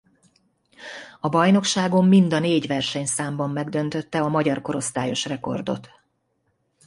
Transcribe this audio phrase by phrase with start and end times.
[1.19, 5.89] A bajnokságon mind a négy versenyszámban megdöntötte a magyar korosztályos rekordot.